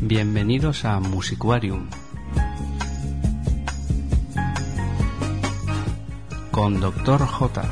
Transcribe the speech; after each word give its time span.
Bienvenidos 0.00 0.84
a 0.84 1.00
Musicuarium. 1.00 1.88
Con 6.50 6.80
Doctor 6.80 7.26
J. 7.26 7.62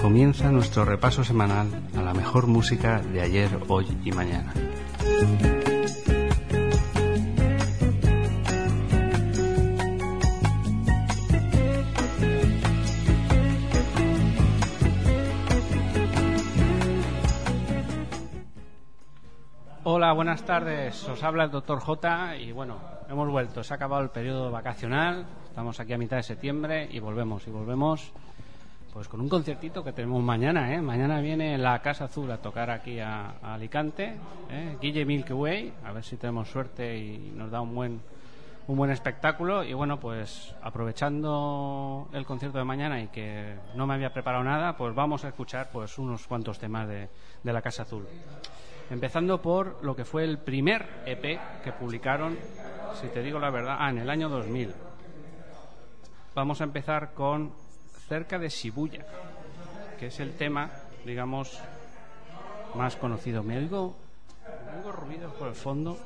Comienza 0.00 0.50
nuestro 0.50 0.84
repaso 0.84 1.24
semanal 1.24 1.68
a 1.96 2.02
la 2.02 2.14
mejor 2.14 2.46
música 2.46 3.00
de 3.00 3.22
ayer, 3.22 3.50
hoy 3.68 3.86
y 4.04 4.12
mañana. 4.12 4.52
Hola, 19.84 20.12
buenas 20.12 20.44
tardes. 20.44 21.08
Os 21.08 21.24
habla 21.24 21.42
el 21.42 21.50
doctor 21.50 21.80
J 21.80 22.36
y 22.36 22.52
bueno, 22.52 22.78
hemos 23.08 23.28
vuelto. 23.28 23.64
Se 23.64 23.74
ha 23.74 23.76
acabado 23.76 24.00
el 24.00 24.10
periodo 24.10 24.48
vacacional. 24.48 25.26
Estamos 25.44 25.80
aquí 25.80 25.92
a 25.92 25.98
mitad 25.98 26.18
de 26.18 26.22
septiembre 26.22 26.88
y 26.88 27.00
volvemos. 27.00 27.44
Y 27.48 27.50
volvemos 27.50 28.12
pues 28.92 29.08
con 29.08 29.20
un 29.20 29.28
conciertito 29.28 29.82
que 29.82 29.92
tenemos 29.92 30.22
mañana. 30.22 30.72
¿eh? 30.72 30.80
Mañana 30.80 31.20
viene 31.20 31.58
la 31.58 31.80
Casa 31.80 32.04
Azul 32.04 32.30
a 32.30 32.38
tocar 32.38 32.70
aquí 32.70 33.00
a, 33.00 33.30
Alicante. 33.42 34.14
¿eh? 34.52 34.76
Guille 34.80 35.04
Milky. 35.04 35.72
A 35.84 35.90
ver 35.90 36.04
si 36.04 36.16
tenemos 36.16 36.48
suerte 36.48 36.96
y 36.96 37.32
nos 37.34 37.50
da 37.50 37.60
un 37.60 37.74
buen, 37.74 38.00
un 38.68 38.76
buen 38.76 38.92
espectáculo. 38.92 39.64
Y 39.64 39.72
bueno, 39.72 39.98
pues 39.98 40.54
aprovechando 40.62 42.08
el 42.12 42.24
concierto 42.24 42.58
de 42.58 42.64
mañana 42.64 43.02
y 43.02 43.08
que 43.08 43.56
no 43.74 43.88
me 43.88 43.94
había 43.94 44.12
preparado 44.12 44.44
nada, 44.44 44.76
pues 44.76 44.94
vamos 44.94 45.24
a 45.24 45.28
escuchar 45.30 45.70
pues 45.72 45.98
unos 45.98 46.28
cuantos 46.28 46.60
temas 46.60 46.86
de, 46.86 47.08
de 47.42 47.52
la 47.52 47.60
Casa 47.60 47.82
Azul 47.82 48.06
empezando 48.90 49.40
por 49.40 49.82
lo 49.84 49.94
que 49.94 50.04
fue 50.04 50.24
el 50.24 50.38
primer 50.38 51.02
EP 51.06 51.38
que 51.62 51.72
publicaron, 51.72 52.36
si 53.00 53.08
te 53.08 53.22
digo 53.22 53.38
la 53.38 53.50
verdad, 53.50 53.76
ah, 53.78 53.90
en 53.90 53.98
el 53.98 54.10
año 54.10 54.28
2000. 54.28 54.74
Vamos 56.34 56.60
a 56.60 56.64
empezar 56.64 57.12
con 57.14 57.52
Cerca 58.08 58.38
de 58.38 58.48
Shibuya, 58.48 59.04
que 59.98 60.06
es 60.06 60.20
el 60.20 60.36
tema, 60.36 60.70
digamos, 61.04 61.60
más 62.74 62.96
conocido. 62.96 63.42
Me 63.42 63.58
oigo, 63.58 63.96
me 65.08 65.28
por 65.38 65.48
el 65.48 65.54
fondo. 65.54 65.98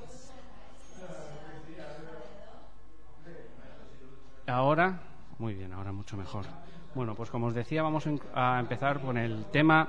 Ahora, 4.46 5.00
muy 5.38 5.54
bien, 5.54 5.72
ahora 5.72 5.92
mucho 5.92 6.16
mejor. 6.16 6.44
Bueno, 6.94 7.14
pues 7.14 7.30
como 7.30 7.48
os 7.48 7.54
decía, 7.54 7.82
vamos 7.82 8.06
a 8.34 8.58
empezar 8.58 9.00
con 9.00 9.18
el 9.18 9.44
tema 9.46 9.88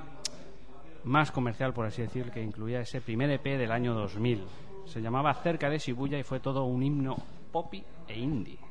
más 1.04 1.30
comercial, 1.30 1.72
por 1.72 1.86
así 1.86 2.02
decir, 2.02 2.30
que 2.30 2.42
incluía 2.42 2.80
ese 2.80 3.00
primer 3.00 3.30
EP 3.30 3.44
del 3.44 3.72
año 3.72 3.94
2000. 3.94 4.44
Se 4.86 5.00
llamaba 5.00 5.34
Cerca 5.34 5.68
de 5.68 5.78
Shibuya 5.78 6.18
y 6.18 6.22
fue 6.22 6.40
todo 6.40 6.64
un 6.64 6.82
himno 6.82 7.16
poppy 7.52 7.84
e 8.06 8.18
indie. 8.18 8.67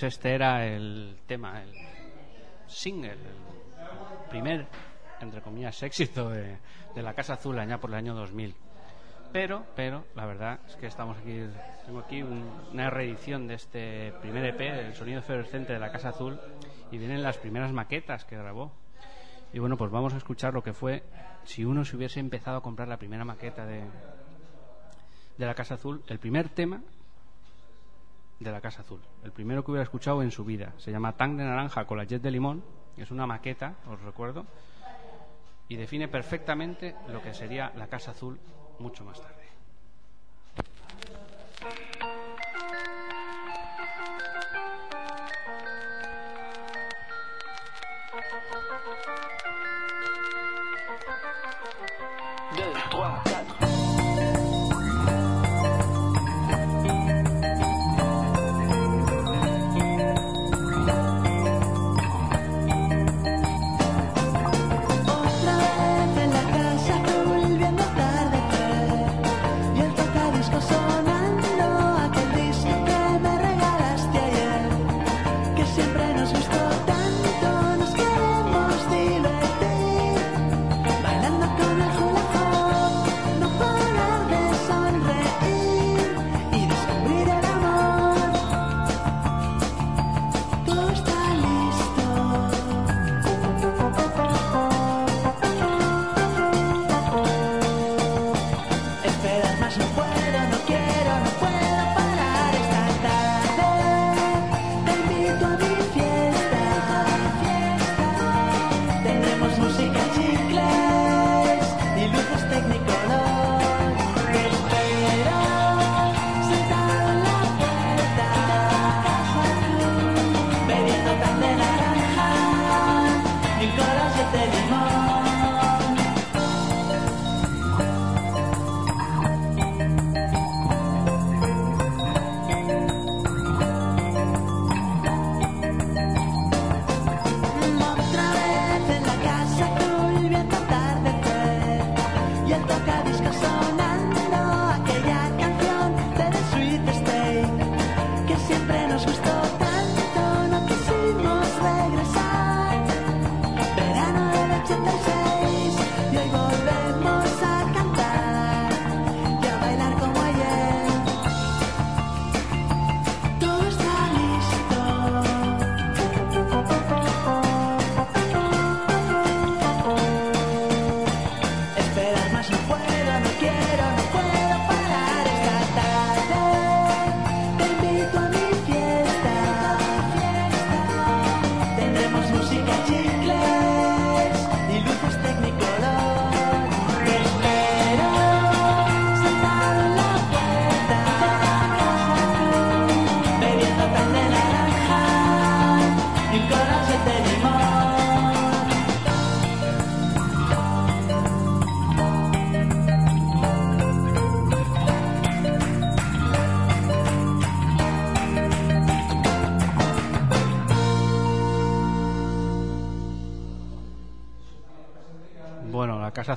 Pues 0.00 0.14
este 0.14 0.34
era 0.34 0.64
el 0.64 1.18
tema, 1.26 1.62
el 1.62 1.74
single, 2.66 3.12
el 3.12 3.18
primer, 4.30 4.66
entre 5.20 5.42
comillas, 5.42 5.82
éxito 5.82 6.30
de, 6.30 6.56
la 6.94 7.12
Casa 7.12 7.34
Azul 7.34 7.58
allá 7.58 7.76
por 7.78 7.90
el 7.90 7.96
año 7.96 8.14
2000. 8.14 8.54
Pero, 9.30 9.66
pero, 9.76 10.06
la 10.14 10.24
verdad 10.24 10.60
es 10.66 10.76
que 10.76 10.86
estamos 10.86 11.18
aquí, 11.18 11.38
tengo 11.84 11.98
aquí 11.98 12.22
un- 12.22 12.50
una 12.72 12.88
reedición 12.88 13.46
de 13.46 13.54
este 13.54 14.12
primer 14.22 14.46
EP, 14.46 14.86
el 14.86 14.94
sonido 14.94 15.18
efervescente 15.18 15.74
de 15.74 15.78
la 15.78 15.92
Casa 15.92 16.08
Azul, 16.08 16.40
y 16.90 16.96
vienen 16.96 17.22
las 17.22 17.36
primeras 17.36 17.70
maquetas 17.70 18.24
que 18.24 18.38
grabó. 18.38 18.72
Y 19.52 19.58
bueno, 19.58 19.76
pues 19.76 19.90
vamos 19.90 20.14
a 20.14 20.16
escuchar 20.16 20.54
lo 20.54 20.62
que 20.62 20.72
fue 20.72 21.02
si 21.44 21.66
uno 21.66 21.84
se 21.84 21.96
hubiese 21.96 22.20
empezado 22.20 22.56
a 22.56 22.62
comprar 22.62 22.88
la 22.88 22.96
primera 22.96 23.26
maqueta 23.26 23.66
de, 23.66 23.82
de 25.36 25.46
la 25.46 25.54
Casa 25.54 25.74
Azul, 25.74 26.02
el 26.08 26.18
primer 26.18 26.48
tema 26.48 26.80
de 28.40 28.50
la 28.50 28.60
Casa 28.60 28.80
Azul, 28.80 29.00
el 29.22 29.32
primero 29.32 29.62
que 29.62 29.70
hubiera 29.70 29.84
escuchado 29.84 30.22
en 30.22 30.30
su 30.30 30.44
vida. 30.44 30.72
Se 30.78 30.90
llama 30.90 31.16
Tank 31.16 31.36
de 31.36 31.44
Naranja 31.44 31.84
con 31.84 31.98
la 31.98 32.04
Jet 32.04 32.22
de 32.22 32.30
Limón, 32.30 32.64
es 32.96 33.10
una 33.10 33.26
maqueta, 33.26 33.76
os 33.86 34.00
recuerdo, 34.00 34.46
y 35.68 35.76
define 35.76 36.08
perfectamente 36.08 36.96
lo 37.08 37.22
que 37.22 37.34
sería 37.34 37.72
la 37.76 37.86
Casa 37.86 38.10
Azul 38.12 38.40
mucho 38.78 39.04
más 39.04 39.20
tarde. 39.20 39.40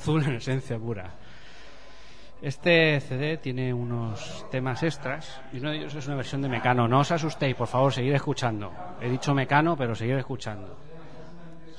Azul 0.03 0.21
en 0.25 0.35
esencia 0.35 0.77
pura. 0.77 1.11
Este 2.41 2.99
CD 2.99 3.37
tiene 3.37 3.73
unos 3.73 4.45
temas 4.51 4.83
extras 4.83 5.39
y 5.53 5.59
uno 5.59 5.69
de 5.69 5.77
ellos 5.77 5.95
es 5.95 6.05
una 6.07 6.17
versión 6.17 6.41
de 6.41 6.49
Mecano. 6.49 6.89
No 6.89 6.99
os 6.99 7.11
asustéis, 7.11 7.55
por 7.55 7.69
favor, 7.69 7.93
seguid 7.93 8.11
escuchando. 8.11 8.69
He 8.99 9.09
dicho 9.09 9.33
Mecano, 9.33 9.77
pero 9.77 9.95
seguid 9.95 10.17
escuchando. 10.17 10.75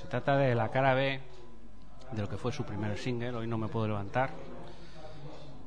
Se 0.01 0.07
trata 0.07 0.39
de 0.39 0.55
la 0.55 0.71
cara 0.71 0.95
B 0.95 1.21
de 2.13 2.23
lo 2.23 2.27
que 2.27 2.39
fue 2.39 2.51
su 2.51 2.65
primer 2.65 2.97
single, 2.97 3.35
Hoy 3.35 3.47
no 3.47 3.59
me 3.59 3.69
puedo 3.69 3.89
levantar. 3.89 4.31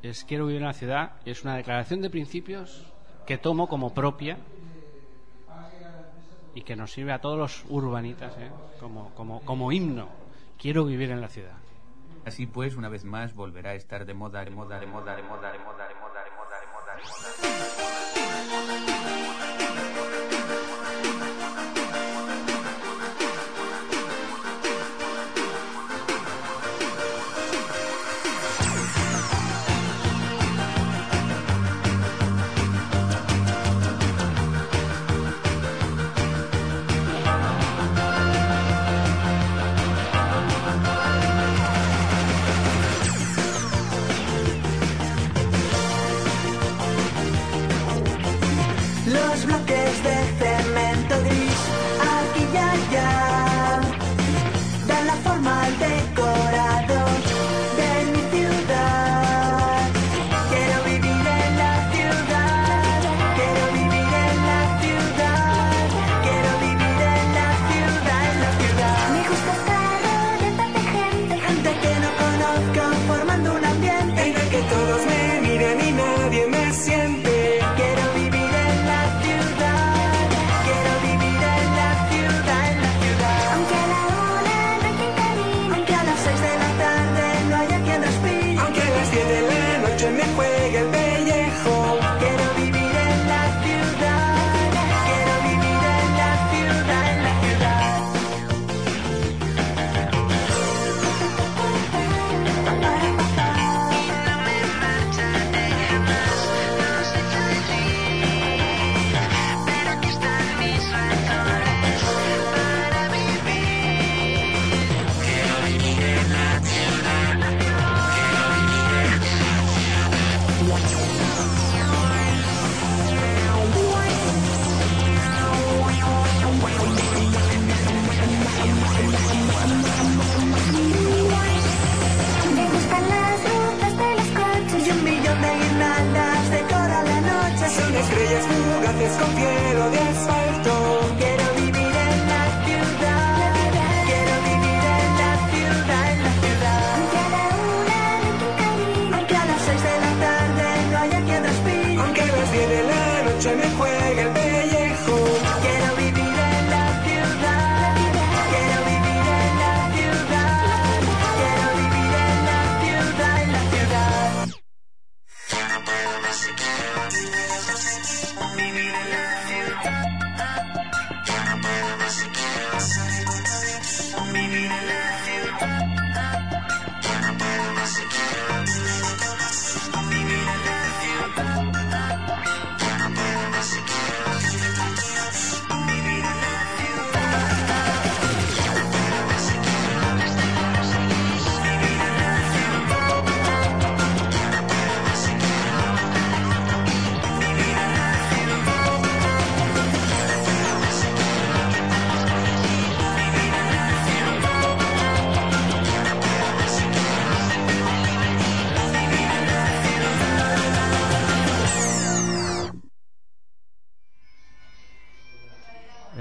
Es 0.02 0.24
Quiero 0.24 0.48
vivir 0.48 0.64
en 0.64 0.68
la 0.68 0.74
ciudad 0.74 1.12
y 1.26 1.30
es 1.30 1.44
una 1.44 1.58
declaración 1.58 2.02
de 2.02 2.10
principios 2.10 2.92
que 3.28 3.38
tomo 3.38 3.68
como 3.68 3.94
propia 3.94 4.40
y 6.56 6.64
que 6.64 6.76
nos 6.76 6.92
sirve 6.92 7.12
a 7.12 7.22
todos 7.22 7.38
los 7.38 7.66
urbanitas 7.70 8.36
¿eh? 8.40 8.50
como, 8.80 9.14
como, 9.14 9.42
como 9.42 9.72
himno. 9.72 10.10
Quiero 10.58 10.86
vivir 10.86 11.12
en 11.12 11.22
la 11.22 11.28
ciudad. 11.28 11.67
Así 12.28 12.46
pues, 12.46 12.76
una 12.76 12.90
vez 12.90 13.06
más 13.06 13.34
volverá 13.34 13.70
a 13.70 13.76
estar 13.76 14.06
de 14.06 14.14
moda, 14.14 14.44
de 14.44 14.52
moda, 14.52 14.82
de 14.82 14.86
moda, 14.86 15.16
de 15.16 15.24
moda, 15.24 15.50
de 15.54 15.60
moda, 15.60 15.88
de 15.88 15.96
moda, 15.96 16.26
de 16.26 16.32
moda, 16.36 16.60
de 16.60 16.68
moda, 16.68 16.96
de 17.38 19.02
moda. 19.02 19.17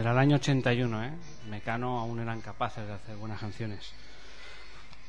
Era 0.06 0.12
el 0.12 0.18
año 0.18 0.36
81, 0.36 1.02
¿eh? 1.02 1.12
Mecano 1.50 1.98
aún 1.98 2.20
eran 2.20 2.40
capaces 2.40 2.86
de 2.86 2.92
hacer 2.92 3.16
buenas 3.16 3.40
canciones. 3.40 3.92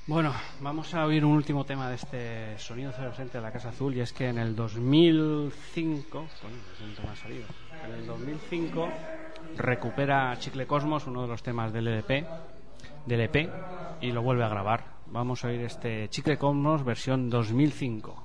Bueno, 0.07 0.33
vamos 0.59 0.91
a 0.95 1.05
oír 1.05 1.23
un 1.23 1.33
último 1.33 1.65
tema 1.65 1.87
de 1.87 1.93
este 1.97 2.57
sonido 2.57 2.89
adolescente 2.89 3.37
de 3.37 3.43
la 3.43 3.51
Casa 3.51 3.69
Azul 3.69 3.95
y 3.95 3.99
es 3.99 4.11
que 4.11 4.27
en 4.29 4.39
el 4.39 4.55
2005, 4.55 6.17
bueno, 6.41 6.57
es 6.73 6.99
un 6.99 7.15
salido, 7.15 7.45
en 7.85 7.93
el 7.93 8.07
2005 8.07 8.89
recupera 9.57 10.35
Chicle 10.39 10.65
Cosmos, 10.65 11.05
uno 11.05 11.21
de 11.21 11.27
los 11.27 11.43
temas 11.43 11.71
del 11.71 11.89
LP, 11.89 12.25
del 13.05 13.21
EP, 13.21 13.51
y 14.01 14.11
lo 14.11 14.23
vuelve 14.23 14.45
a 14.45 14.49
grabar. 14.49 14.83
Vamos 15.11 15.45
a 15.45 15.49
oír 15.49 15.61
este 15.61 16.09
Chicle 16.09 16.39
Cosmos 16.39 16.83
versión 16.83 17.29
2005. 17.29 18.23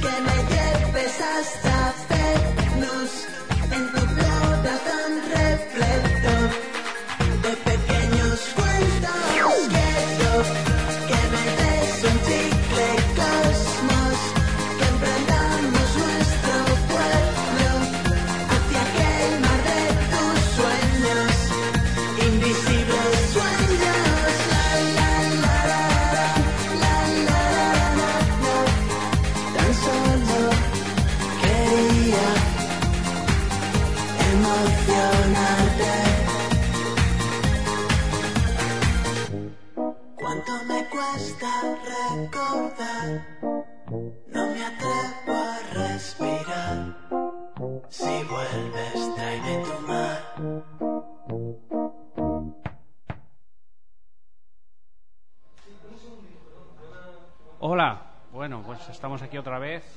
que 0.00 0.20
me 0.26 0.36
lleves 0.50 1.20
hasta 1.20 1.94
Venus 2.08 3.26
en 3.72 3.92
tu. 3.92 4.25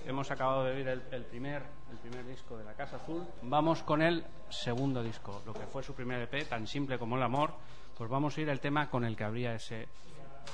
Hemos 0.09 0.31
acabado 0.31 0.63
de 0.63 0.71
oír 0.71 0.87
el, 0.87 1.23
primer, 1.25 1.61
el 1.91 1.97
primer 1.99 2.25
disco 2.25 2.57
de 2.57 2.63
La 2.63 2.73
Casa 2.73 2.95
Azul. 2.95 3.27
Vamos 3.43 3.83
con 3.83 4.01
el 4.01 4.25
segundo 4.49 5.03
disco, 5.03 5.43
lo 5.45 5.53
que 5.53 5.67
fue 5.67 5.83
su 5.83 5.93
primer 5.93 6.19
EP, 6.23 6.49
tan 6.49 6.65
simple 6.65 6.97
como 6.97 7.15
el 7.15 7.21
amor. 7.21 7.53
Pues 7.95 8.09
vamos 8.09 8.35
a 8.35 8.41
ir 8.41 8.49
el 8.49 8.59
tema 8.59 8.89
con 8.89 9.05
el 9.05 9.15
que 9.15 9.23
abría 9.23 9.53
ese 9.53 9.87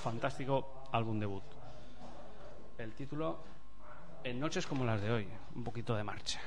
fantástico 0.04 0.84
álbum 0.92 1.22
debut. 1.22 1.46
El 2.78 2.94
título, 2.96 3.40
En 4.26 4.42
noches 4.42 4.68
como 4.68 4.84
las 4.84 5.00
de 5.00 5.10
hoy, 5.10 5.28
un 5.56 5.64
poquito 5.64 5.96
de 5.96 6.04
marcha. 6.04 6.42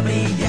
Hoy 0.00 0.47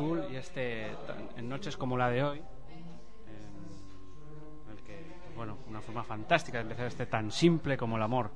Y 0.00 0.34
este 0.36 0.86
en 1.36 1.48
noches 1.48 1.76
como 1.76 1.96
la 1.96 2.10
de 2.10 2.22
hoy, 2.24 2.42
que, 4.84 4.96
bueno, 5.36 5.56
una 5.68 5.80
forma 5.80 6.02
fantástica 6.02 6.58
de 6.58 6.62
empezar 6.62 6.86
este 6.86 7.06
tan 7.06 7.30
simple 7.30 7.76
como 7.76 7.96
el 7.96 8.02
amor. 8.02 8.30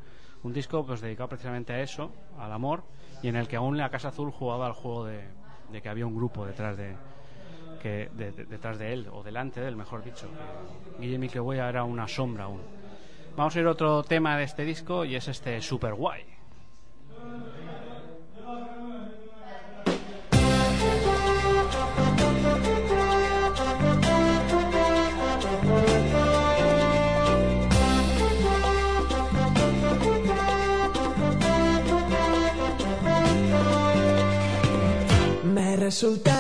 Un 0.45 0.53
disco 0.53 0.87
pues 0.87 1.01
dedicado 1.01 1.31
precisamente 1.31 1.73
a 1.73 1.81
eso, 1.81 2.13
al 2.39 2.53
amor, 2.53 2.85
y 3.23 3.29
en 3.29 3.35
el 3.35 3.49
que 3.49 3.57
aún 3.57 3.77
la 3.77 3.91
Casa 3.91 4.09
Azul 4.09 4.31
jugaba 4.31 4.67
al 4.67 4.73
juego 4.73 5.07
de, 5.07 5.25
que 5.83 5.89
había 5.89 6.07
un 6.07 6.15
grupo 6.15 6.47
detrás 6.47 6.77
de, 6.77 6.95
que 7.83 8.09
de- 8.13 8.31
de- 8.31 8.45
detrás 8.45 8.79
de 8.79 8.93
él, 8.93 9.09
o 9.13 9.25
delante 9.25 9.61
de 9.61 9.67
él, 9.67 9.75
mejor 9.77 10.05
dicho. 10.05 10.29
que 10.97 11.03
Guillermo 11.03 11.25
Iquehuella 11.25 11.69
era 11.69 11.83
una 11.83 12.07
sombra 12.07 12.45
aún. 12.45 12.61
Vamos 13.37 13.57
a 13.57 13.61
ir 13.61 13.67
a 13.67 13.71
otro 13.71 14.05
tema 14.05 14.37
de 14.37 14.45
este 14.45 14.65
disco 14.65 15.05
y 15.05 15.17
es 15.17 15.27
este 15.27 15.61
Super 15.61 15.95
Guay. 15.95 16.38
Resulta 35.89 36.38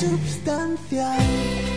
substancial. 0.00 1.69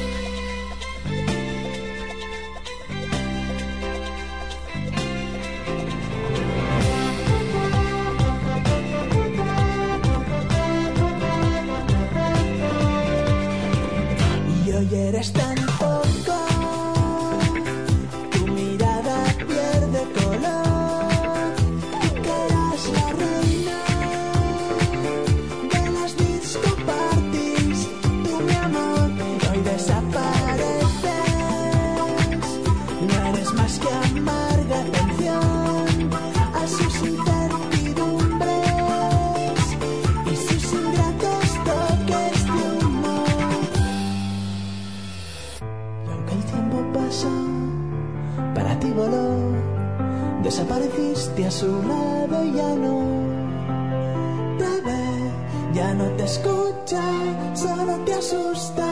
asusta 58.23 58.89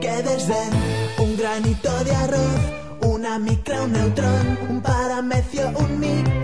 que 0.00 0.22
desden 0.22 0.72
un 1.18 1.36
granito 1.36 1.92
de 2.04 2.10
arroz, 2.10 2.60
una 3.02 3.38
micro, 3.38 3.84
un 3.84 3.92
neutrón, 3.92 4.58
un 4.68 4.80
paramecio, 4.80 5.72
un 5.78 6.00
micro. 6.00 6.37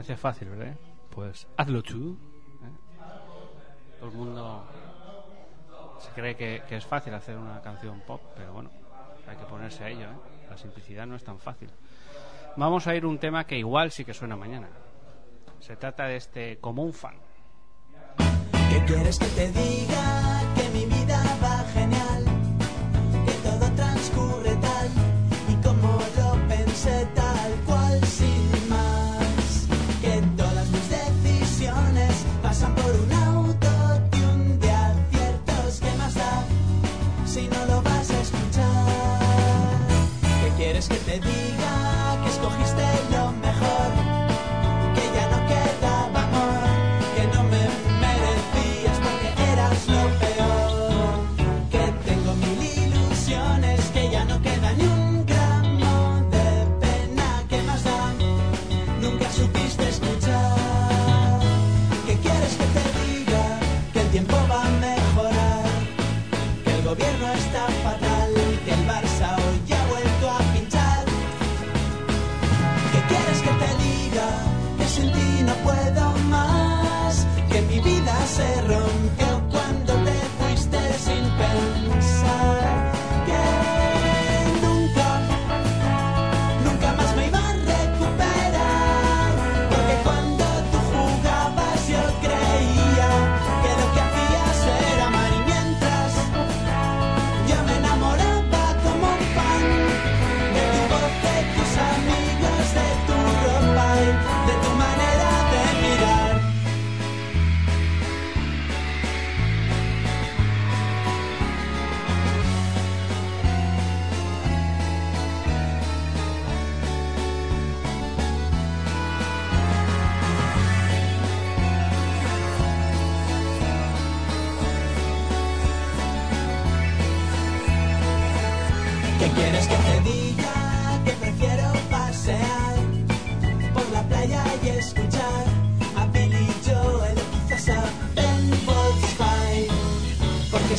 parece 0.00 0.16
fácil, 0.16 0.48
¿verdad? 0.48 0.74
Pues 1.10 1.46
hazlo 1.58 1.82
tú. 1.82 2.16
¿eh? 2.64 3.98
Todo 3.98 4.08
el 4.08 4.16
mundo 4.16 4.64
se 5.98 6.08
cree 6.12 6.34
que, 6.34 6.62
es 6.70 6.86
fácil 6.86 7.12
hacer 7.12 7.36
una 7.36 7.60
canción 7.60 8.00
pop, 8.06 8.22
pero 8.34 8.54
bueno, 8.54 8.70
hay 9.28 9.36
que 9.36 9.44
ponerse 9.44 9.84
a 9.84 9.90
ello. 9.90 10.06
¿eh? 10.06 10.48
La 10.48 10.56
simplicidad 10.56 11.06
no 11.06 11.16
es 11.16 11.24
tan 11.24 11.38
fácil. 11.38 11.68
Vamos 12.56 12.86
a 12.86 12.94
ir 12.94 13.04
un 13.04 13.18
tema 13.18 13.46
que 13.46 13.58
igual 13.58 13.90
sí 13.90 14.06
que 14.06 14.14
suena 14.14 14.36
mañana. 14.36 14.70
Se 15.58 15.76
trata 15.76 16.06
de 16.06 16.16
este 16.16 16.58
como 16.60 16.82
un 16.82 16.94
fan. 16.94 17.16
¿Qué 18.70 18.84
quieres 18.86 19.18
que 19.18 19.26
te 19.26 19.52
diga? 19.52 20.54
Que 20.56 20.68
mi 20.70 20.86
vida 20.86 21.22
va 21.42 21.58
genial, 21.74 22.24
que 23.26 23.32
todo 23.46 23.70
transcurre 23.76 24.56
tal 24.56 24.88
y 25.46 25.62
como 25.62 25.98
yo 26.16 26.48
pensé. 26.48 27.06
Tal. 27.14 27.19
tienes 40.80 40.88
que 40.88 41.10
pedir. 41.10 41.39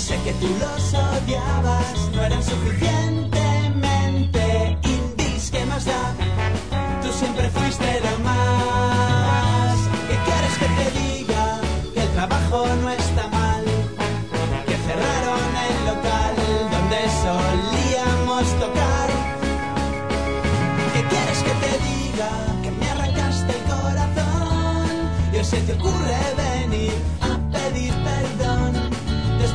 Sé 0.02 0.18
que 0.24 0.34
tú 0.34 0.48
los 0.60 0.94
odiabas, 0.94 2.10
no 2.16 2.24
eran 2.24 2.44
suficientemente 2.44 4.78
indies, 4.84 5.52
¿qué 5.52 5.66
más 5.66 5.86
da? 5.86 6.16
Tú 7.04 7.12
siempre 7.12 7.50
fuiste 7.52 8.02
lo 8.08 8.18
más. 8.24 9.78
¿Qué 10.10 10.18
quieres 10.26 10.58
que 10.62 10.70
te 10.80 10.88
diga? 11.00 11.44
Que 11.94 12.02
el 12.02 12.10
trabajo 12.18 12.58
no 12.82 12.90
está 12.90 13.28
mal. 13.28 13.64
Que 14.66 14.76
cerraron 14.88 15.44
el 15.68 15.76
local 15.92 16.36
donde 16.74 17.00
solíamos 17.26 18.46
tocar. 18.64 19.10
¿Qué 20.94 21.02
quieres 21.12 21.40
que 21.48 21.54
te 21.64 21.74
diga? 21.90 22.30
Que 22.64 22.72
me 22.72 22.86
arrancaste 22.90 23.52
el 23.58 23.64
corazón. 23.74 24.94
Y 25.32 25.34
hoy 25.38 25.46
se 25.46 25.60
te 25.62 25.74
ocurre 25.74 26.18
venir. 26.38 26.96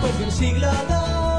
Después 0.07 0.19
de 0.19 0.25
un 0.25 0.31
siglo. 0.31 1.36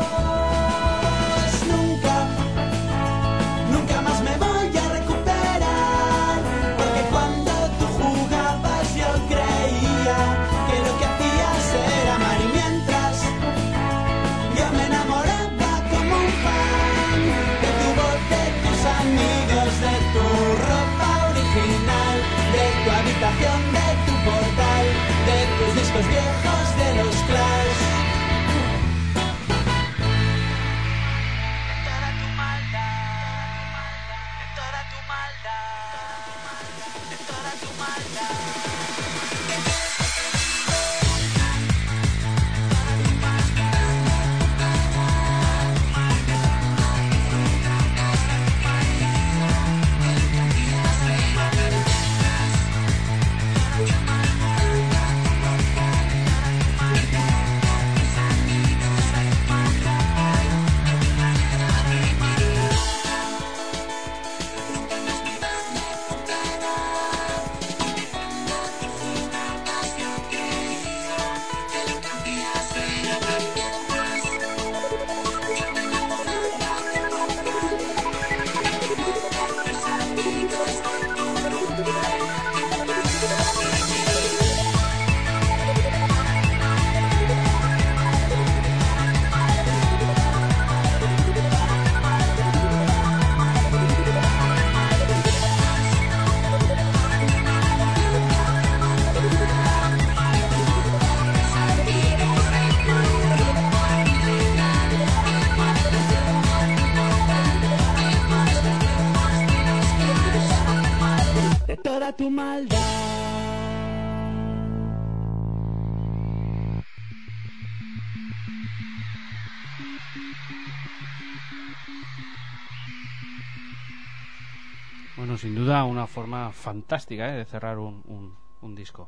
Forma 126.18 126.52
fantástica 126.52 127.30
¿eh? 127.30 127.38
de 127.38 127.46
cerrar 127.46 127.78
un, 127.78 128.02
un- 128.08 128.36
un 128.62 128.74
disco. 128.74 129.08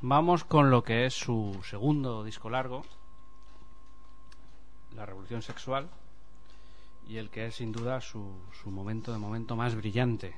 Vamos 0.00 0.44
con 0.44 0.70
lo 0.70 0.82
que 0.82 1.04
es 1.04 1.12
su 1.12 1.60
segundo 1.62 2.24
disco 2.24 2.48
largo, 2.48 2.86
La 4.96 5.04
Revolución 5.04 5.42
Sexual, 5.42 5.90
y 7.06 7.18
el 7.18 7.28
que 7.28 7.44
es 7.46 7.56
sin 7.56 7.70
duda 7.70 8.00
su, 8.00 8.34
momento 8.64 9.12
de 9.12 9.18
momento 9.18 9.56
más 9.56 9.74
brillante. 9.74 10.28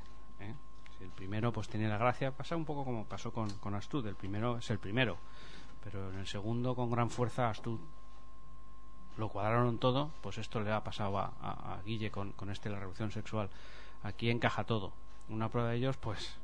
¿eh? 0.41 0.55
Si 0.99 1.05
el 1.05 1.11
primero 1.11 1.53
pues 1.53 1.69
tiene 1.69 1.89
la 1.89 1.97
gracia, 1.97 2.33
pasa 2.33 2.57
un 2.57 2.65
poco 2.65 2.85
como 2.85 3.05
pasó 3.05 3.33
con, 3.33 3.49
con 3.61 3.77
Astud, 3.77 4.05
el 4.09 4.17
primero 4.17 4.59
es 4.59 4.69
el 4.71 4.81
primero, 4.81 5.17
pero 5.85 6.11
en 6.11 6.19
el 6.19 6.27
segundo 6.27 6.75
con 6.75 6.91
gran 6.91 7.09
fuerza 7.09 7.49
Astud 7.51 7.79
lo 9.17 9.29
cuadraron 9.29 9.79
todo, 9.79 10.11
pues 10.23 10.39
esto 10.39 10.59
le 10.59 10.73
ha 10.73 10.83
pasado 10.83 11.19
a, 11.19 11.79
Guille 11.87 12.11
con 12.11 12.51
este 12.51 12.69
La 12.69 12.81
Revolución 12.81 13.13
Sexual. 13.13 13.49
Aquí 14.03 14.29
encaja 14.29 14.65
todo. 14.65 14.93
Una 15.29 15.49
prueba 15.49 15.71
de 15.71 15.77
ellos, 15.77 15.97
pues, 15.97 16.39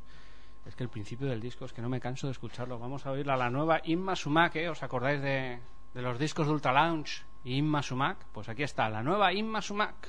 es 0.67 0.75
que 0.75 0.83
el 0.83 0.89
principio 0.89 1.29
del 1.29 1.41
disco 1.41 1.65
es 1.65 1.73
que 1.73 1.83
no 1.83 1.89
me 1.89 2.01
canso 2.01 2.27
de 2.27 2.33
escucharlo. 2.33 2.79
Vamos 2.79 3.07
a 3.07 3.11
oír 3.11 3.31
a 3.31 3.37
la 3.37 3.51
nueva 3.51 3.81
Inma 3.85 4.17
Sumac, 4.17 4.57
¿eh? 4.57 4.69
¿Os 4.69 4.83
acordáis 4.83 5.21
de, 5.21 5.61
de 5.95 6.03
los 6.03 6.19
discos 6.19 6.47
de 6.47 6.53
Ultra 6.53 6.73
Lounge 6.73 7.25
y 7.45 7.57
Inma 7.57 7.83
Sumac? 7.83 8.19
Pues 8.33 8.49
aquí 8.49 8.63
está, 8.63 8.89
la 8.89 9.03
nueva 9.03 9.33
Inma 9.33 9.63
Sumac. 9.63 10.09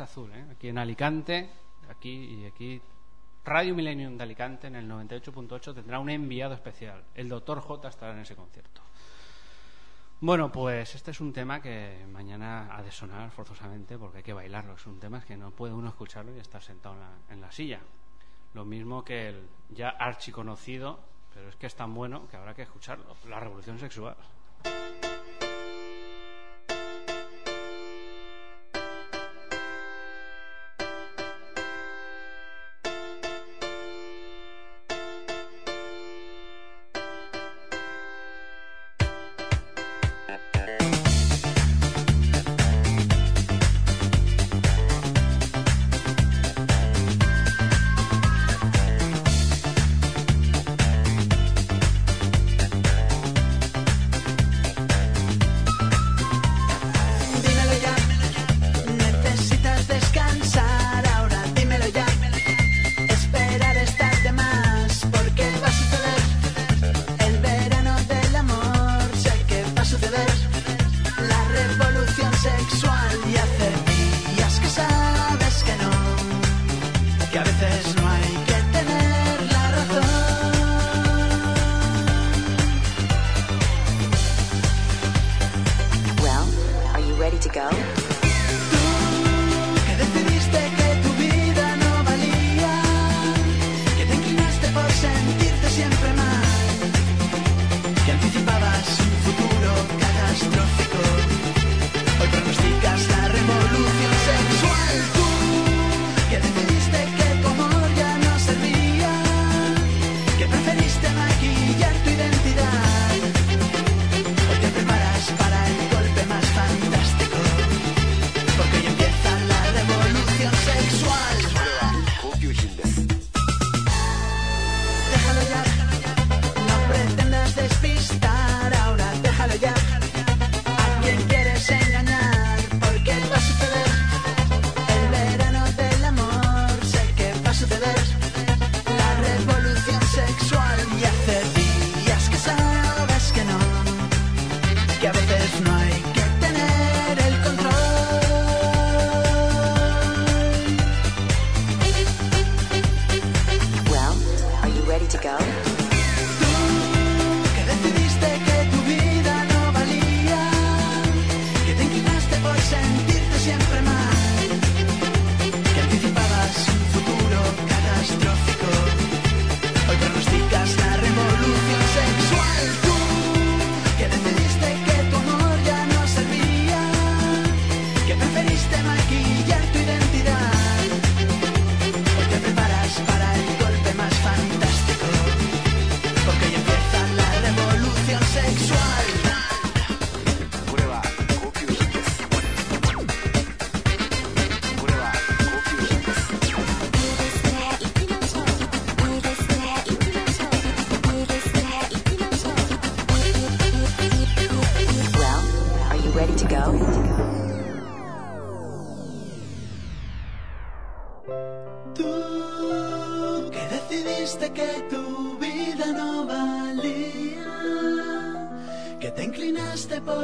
Azul, 0.00 0.30
eh, 0.32 0.46
aquí 0.52 0.68
en 0.68 0.78
Alicante, 0.78 1.50
aquí 1.88 2.10
y 2.10 2.46
aquí 2.46 2.80
Radio 3.44 3.74
Millennium 3.74 4.16
de 4.16 4.24
Alicante 4.24 4.66
en 4.66 4.76
el 4.76 4.88
98.8 4.88 5.74
tendrá 5.74 5.98
un 5.98 6.10
enviado 6.10 6.52
especial. 6.54 7.02
El 7.14 7.28
doctor 7.28 7.60
J 7.60 7.88
estará 7.88 8.12
en 8.12 8.18
ese 8.18 8.36
concierto. 8.36 8.82
Bueno, 10.20 10.52
pues 10.52 10.94
este 10.94 11.12
es 11.12 11.20
un 11.20 11.32
tema 11.32 11.62
que 11.62 12.04
mañana 12.12 12.76
ha 12.76 12.82
de 12.82 12.90
sonar 12.90 13.30
forzosamente 13.30 13.96
porque 13.96 14.18
hay 14.18 14.24
que 14.24 14.32
bailarlo. 14.32 14.74
Es 14.74 14.86
un 14.86 14.98
tema 14.98 15.22
que 15.22 15.36
no 15.36 15.50
puede 15.52 15.72
uno 15.72 15.88
escucharlo 15.88 16.36
y 16.36 16.40
estar 16.40 16.60
sentado 16.62 16.96
en 16.96 17.00
la, 17.00 17.10
en 17.30 17.40
la 17.40 17.52
silla. 17.52 17.80
Lo 18.54 18.64
mismo 18.64 19.04
que 19.04 19.28
el 19.28 19.48
ya 19.70 19.90
archiconocido, 19.90 21.00
pero 21.32 21.48
es 21.48 21.56
que 21.56 21.68
es 21.68 21.74
tan 21.74 21.94
bueno 21.94 22.28
que 22.28 22.36
habrá 22.36 22.52
que 22.52 22.62
escucharlo. 22.62 23.16
La 23.28 23.40
revolución 23.40 23.78
sexual. 23.78 24.16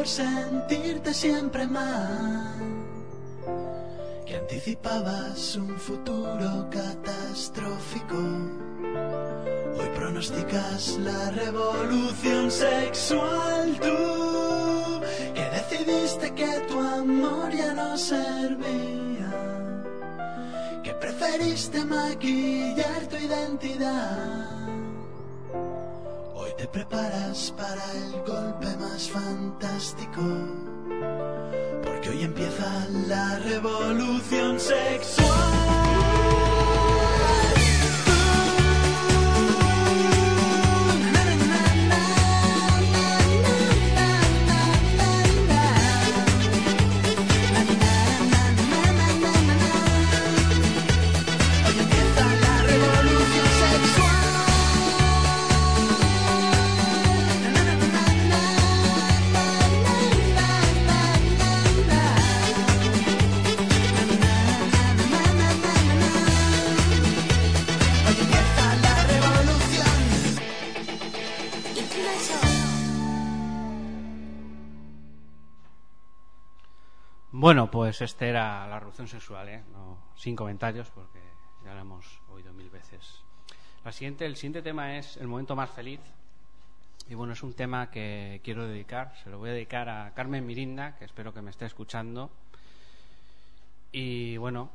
Por 0.04 0.10
sentirte 0.10 1.14
siempre 1.14 1.66
mal, 1.66 2.52
que 4.26 4.36
anticipabas 4.36 5.56
un 5.56 5.78
futuro 5.78 6.68
catastrófico. 6.70 8.18
Hoy 9.78 9.88
pronosticas 9.94 10.98
la 10.98 11.30
revolución 11.30 12.50
sexual. 12.50 13.78
Tú 13.80 15.00
que 15.34 15.44
decidiste 15.56 16.34
que 16.34 16.52
tu 16.68 16.78
amor 16.78 17.50
ya 17.56 17.72
no 17.72 17.96
servía 17.96 19.30
que 20.82 20.92
preferiste 20.92 21.82
maquillar 21.82 23.06
tu 23.08 23.16
identidad. 23.16 24.83
Te 26.64 26.68
preparas 26.68 27.52
para 27.58 27.92
el 27.92 28.22
golpe 28.22 28.74
más 28.80 29.10
fantástico, 29.10 30.22
porque 31.84 32.08
hoy 32.08 32.22
empieza 32.22 32.88
la 33.06 33.38
revolución 33.40 34.58
sexual. 34.58 35.83
Bueno, 77.44 77.70
pues 77.70 78.00
este 78.00 78.30
era 78.30 78.66
la 78.66 78.78
revolución 78.78 79.06
sexual, 79.06 79.46
¿eh? 79.50 79.62
Sin 80.16 80.34
comentarios 80.34 80.88
porque 80.88 81.20
ya 81.62 81.74
lo 81.74 81.80
hemos 81.82 82.22
oído 82.30 82.54
mil 82.54 82.70
veces. 82.70 83.22
La 83.84 83.92
siguiente, 83.92 84.24
el 84.24 84.36
siguiente 84.36 84.62
tema 84.62 84.96
es 84.96 85.18
el 85.18 85.26
momento 85.26 85.54
más 85.54 85.68
feliz. 85.68 86.00
Y 87.06 87.12
bueno, 87.12 87.34
es 87.34 87.42
un 87.42 87.52
tema 87.52 87.90
que 87.90 88.40
quiero 88.42 88.66
dedicar, 88.66 89.14
se 89.22 89.28
lo 89.28 89.36
voy 89.36 89.50
a 89.50 89.52
dedicar 89.52 89.90
a 89.90 90.14
Carmen 90.14 90.46
Mirinda, 90.46 90.96
que 90.96 91.04
espero 91.04 91.34
que 91.34 91.42
me 91.42 91.50
esté 91.50 91.66
escuchando. 91.66 92.30
Y 93.92 94.38
bueno, 94.38 94.70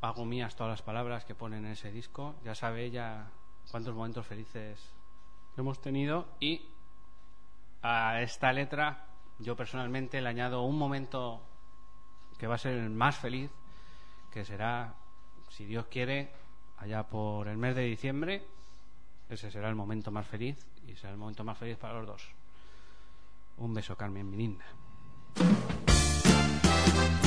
hago 0.00 0.24
mías 0.24 0.56
todas 0.56 0.72
las 0.72 0.82
palabras 0.82 1.24
que 1.24 1.36
ponen 1.36 1.66
en 1.66 1.70
ese 1.70 1.92
disco. 1.92 2.34
Ya 2.44 2.56
sabe 2.56 2.84
ella 2.84 3.28
cuántos 3.70 3.94
momentos 3.94 4.26
felices 4.26 4.92
hemos 5.56 5.80
tenido. 5.80 6.26
Y 6.40 6.62
a 7.80 8.20
esta 8.22 8.52
letra, 8.52 9.06
yo 9.38 9.54
personalmente 9.54 10.20
le 10.20 10.28
añado 10.28 10.62
un 10.62 10.76
momento 10.76 11.42
que 12.42 12.48
va 12.48 12.56
a 12.56 12.58
ser 12.58 12.72
el 12.72 12.90
más 12.90 13.16
feliz, 13.16 13.52
que 14.32 14.44
será, 14.44 14.96
si 15.48 15.64
Dios 15.64 15.86
quiere, 15.86 16.32
allá 16.78 17.04
por 17.04 17.46
el 17.46 17.56
mes 17.56 17.76
de 17.76 17.82
diciembre. 17.82 18.44
Ese 19.30 19.52
será 19.52 19.68
el 19.68 19.76
momento 19.76 20.10
más 20.10 20.26
feliz 20.26 20.66
y 20.88 20.96
será 20.96 21.12
el 21.12 21.18
momento 21.18 21.44
más 21.44 21.56
feliz 21.56 21.76
para 21.76 21.94
los 21.94 22.06
dos. 22.08 22.28
Un 23.58 23.72
beso, 23.72 23.96
Carmen 23.96 24.28
Mirinda. 24.28 24.64
El 25.36 27.21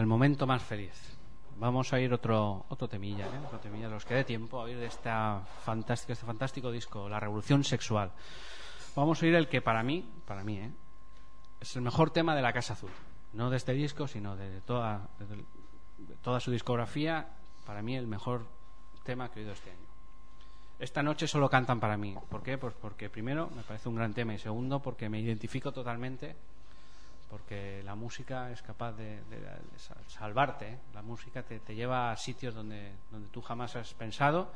el 0.00 0.06
momento 0.06 0.46
más 0.46 0.62
feliz. 0.62 1.16
Vamos 1.58 1.92
a 1.92 2.00
ir 2.00 2.12
otro 2.12 2.66
otro 2.68 2.88
temilla, 2.88 3.26
¿eh? 3.26 3.40
otro 3.46 3.58
temilla, 3.58 3.88
los 3.88 4.04
que 4.04 4.14
dé 4.14 4.24
tiempo 4.24 4.60
a 4.60 4.64
oír 4.64 4.76
de 4.76 4.86
esta 4.86 5.40
fantástica, 5.64 6.12
este 6.12 6.26
fantástico 6.26 6.70
disco, 6.70 7.08
La 7.08 7.18
Revolución 7.18 7.64
Sexual. 7.64 8.12
Vamos 8.94 9.22
a 9.22 9.26
oír 9.26 9.34
el 9.34 9.48
que 9.48 9.62
para 9.62 9.82
mí, 9.82 10.04
para 10.26 10.44
mí, 10.44 10.58
¿eh? 10.58 10.70
es 11.60 11.76
el 11.76 11.82
mejor 11.82 12.10
tema 12.10 12.34
de 12.34 12.42
la 12.42 12.52
Casa 12.52 12.74
Azul. 12.74 12.90
No 13.32 13.50
de 13.50 13.56
este 13.56 13.72
disco, 13.72 14.06
sino 14.06 14.36
de 14.36 14.60
toda, 14.62 15.08
de 15.18 16.14
toda 16.16 16.40
su 16.40 16.50
discografía. 16.50 17.28
Para 17.66 17.82
mí 17.82 17.96
el 17.96 18.06
mejor 18.06 18.46
tema 19.02 19.30
que 19.30 19.40
he 19.40 19.42
oído 19.42 19.52
este 19.52 19.70
año. 19.70 19.86
Esta 20.78 21.02
noche 21.02 21.26
solo 21.26 21.48
cantan 21.48 21.80
para 21.80 21.96
mí. 21.96 22.14
¿Por 22.28 22.42
qué? 22.42 22.58
Pues 22.58 22.74
porque 22.74 23.08
primero 23.08 23.48
me 23.56 23.62
parece 23.62 23.88
un 23.88 23.94
gran 23.94 24.12
tema 24.12 24.34
y 24.34 24.38
segundo 24.38 24.80
porque 24.80 25.08
me 25.08 25.20
identifico 25.20 25.72
totalmente 25.72 26.36
porque 27.28 27.82
la 27.84 27.94
música 27.94 28.50
es 28.50 28.62
capaz 28.62 28.92
de, 28.92 29.22
de- 29.24 29.40
de 29.40 29.78
sal- 29.78 30.04
salvarte. 30.08 30.68
¿eh? 30.68 30.78
La 30.94 31.02
música 31.02 31.42
te, 31.42 31.60
te 31.60 31.74
lleva 31.74 32.10
a 32.12 32.16
sitios 32.16 32.54
donde, 32.54 32.92
donde 33.10 33.28
tú 33.28 33.40
jamás 33.42 33.74
has 33.76 33.92
pensado 33.94 34.52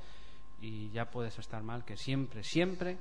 y 0.61 0.91
ya 0.91 1.11
puedes 1.11 1.39
estar 1.39 1.63
mal, 1.63 1.85
que 1.85 1.97
siempre, 1.97 2.45
siempre 2.45 2.99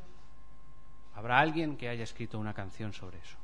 habrá 1.16 1.40
alguien 1.40 1.76
que 1.78 1.90
haya 1.90 2.04
escrito 2.04 2.40
una 2.40 2.54
canción 2.54 2.94
sobre 2.94 3.20
eso. 3.20 3.38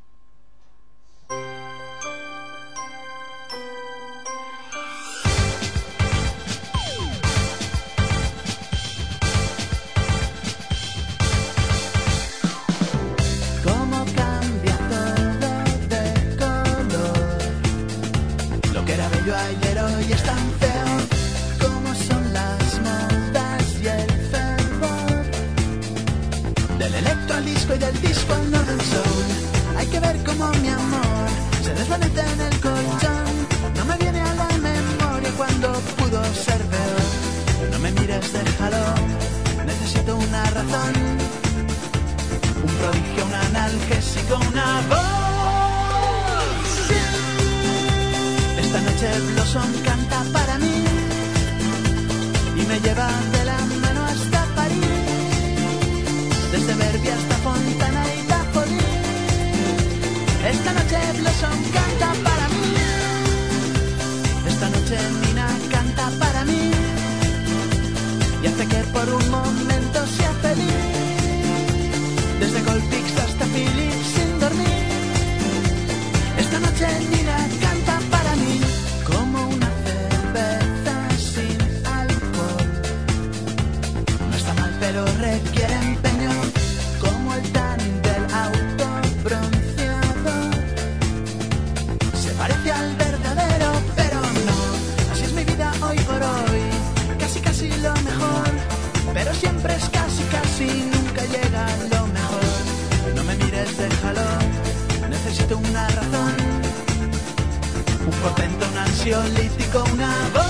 practico 109.55 109.83
una 109.93 110.13
voz. 110.33 110.43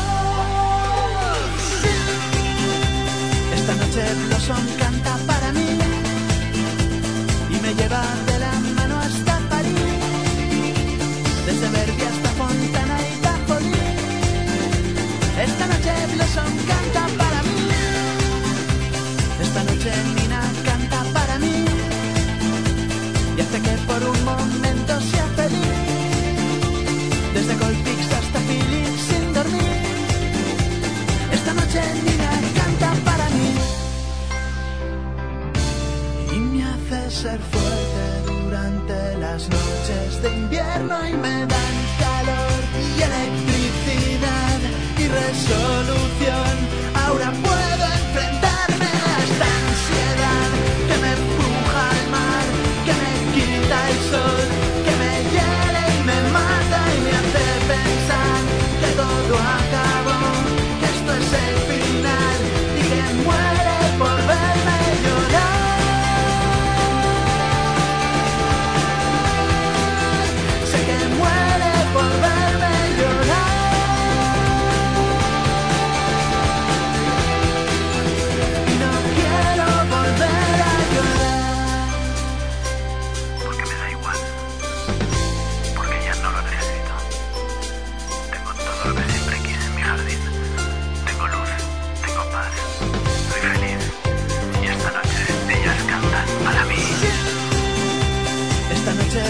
Esta 3.54 3.74
noche 3.76 4.04
Blossom 4.28 4.78
canta 4.78 5.18
para 5.26 5.45
ser 37.26 37.40
fuerte 37.40 38.34
durante 38.34 39.18
las 39.18 39.50
noches 39.50 40.22
de 40.22 40.30
invierno 40.30 41.08
y 41.08 41.14
me 41.14 41.46
dan 41.48 41.75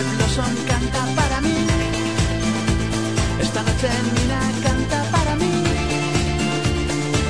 pueblo 0.05 0.27
son 0.27 0.55
canta 0.67 1.05
para 1.15 1.41
mí. 1.41 1.55
Esta 3.39 3.61
noche 3.63 3.89
Mina 4.15 4.39
canta 4.63 5.03
para 5.11 5.35
mí. 5.35 5.63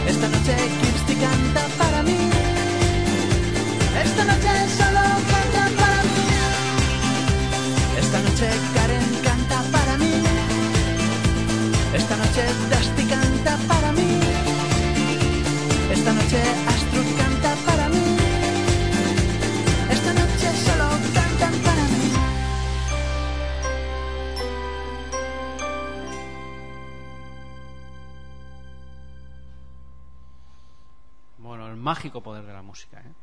Esta 0.07 0.27
noche 0.27 0.55
Kirsti 0.81 1.15
canta 1.15 1.61
para 1.77 1.79
mí. 1.79 1.84
mágico 31.85 32.21
poder 32.21 32.43
de 32.45 32.51
la 32.51 32.63
música. 32.63 32.99
¿eh? 32.99 33.13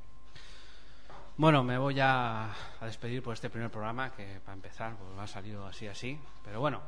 Bueno, 1.36 1.64
me 1.64 1.78
voy 1.78 1.98
a, 1.98 2.52
a, 2.80 2.86
despedir 2.86 3.20
por 3.20 3.34
este 3.34 3.50
primer 3.50 3.70
programa, 3.72 4.12
que 4.12 4.38
para 4.44 4.54
empezar 4.54 4.94
pues, 4.96 5.18
ha 5.18 5.26
salido 5.26 5.66
así, 5.66 5.88
así. 5.88 6.16
Pero 6.44 6.60
bueno, 6.60 6.80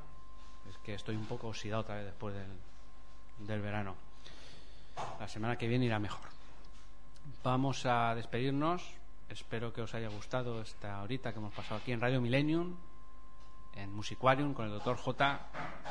es 0.71 0.79
que 0.79 0.95
estoy 0.95 1.17
un 1.17 1.27
poco 1.27 1.49
oxidado 1.49 1.81
otra 1.81 1.97
vez 1.97 2.05
después 2.05 2.33
del, 2.33 3.47
del 3.47 3.61
verano. 3.61 3.97
La 5.19 5.27
semana 5.27 5.57
que 5.57 5.67
viene 5.67 5.87
irá 5.87 5.99
mejor. 5.99 6.29
Vamos 7.43 7.85
a 7.87 8.15
despedirnos. 8.15 8.89
Espero 9.29 9.73
que 9.73 9.83
os 9.83 9.95
haya 9.95 10.09
gustado 10.09 10.63
esta 10.63 11.03
horita 11.03 11.33
que 11.33 11.41
hemos 11.41 11.55
pasado 11.55 11.81
aquí 11.81 11.91
en 11.91 12.01
Radio 12.01 12.21
Millennium, 12.21 12.77
en 13.75 13.93
Musicarium, 13.93 14.55
con 14.55 14.67
el 14.67 14.71
doctor 14.71 14.97
J, 14.97 15.41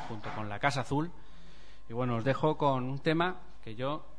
junto 0.08 0.30
con 0.30 0.48
la 0.48 0.58
Casa 0.58 0.80
Azul. 0.80 1.12
Y 1.90 1.92
bueno, 1.92 2.16
os 2.16 2.24
dejo 2.24 2.56
con 2.56 2.84
un 2.84 3.00
tema 3.00 3.36
que 3.62 3.74
yo 3.74 4.13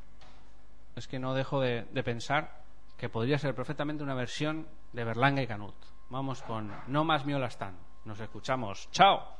es 0.95 1.07
que 1.07 1.19
no 1.19 1.33
dejo 1.33 1.59
de, 1.59 1.83
pensar 2.03 2.63
que 2.97 3.09
podría 3.09 3.37
ser 3.37 3.53
perfectamente 3.53 4.03
una 4.03 4.15
versión 4.15 4.67
de 4.93 5.03
Berlanga 5.03 5.41
y 5.41 5.47
Canut. 5.47 5.75
Vamos 6.09 6.41
con 6.43 6.71
No 6.87 7.03
más 7.03 7.25
miolas 7.25 7.57
tan. 7.57 7.77
Nos 8.05 8.19
escuchamos. 8.19 8.89
¡Chao! 8.91 9.35